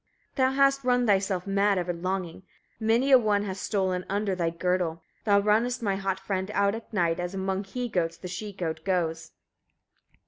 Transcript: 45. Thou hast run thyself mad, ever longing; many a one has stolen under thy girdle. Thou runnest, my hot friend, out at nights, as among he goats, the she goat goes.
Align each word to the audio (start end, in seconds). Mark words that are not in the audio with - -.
45. 0.35 0.35
Thou 0.57 0.63
hast 0.63 0.83
run 0.83 1.05
thyself 1.05 1.45
mad, 1.45 1.77
ever 1.77 1.93
longing; 1.93 2.41
many 2.79 3.11
a 3.11 3.19
one 3.19 3.43
has 3.43 3.59
stolen 3.59 4.03
under 4.09 4.33
thy 4.33 4.49
girdle. 4.49 5.03
Thou 5.25 5.39
runnest, 5.41 5.83
my 5.83 5.95
hot 5.95 6.19
friend, 6.19 6.49
out 6.55 6.73
at 6.73 6.91
nights, 6.91 7.19
as 7.19 7.35
among 7.35 7.65
he 7.65 7.87
goats, 7.87 8.17
the 8.17 8.27
she 8.27 8.51
goat 8.51 8.83
goes. 8.83 9.29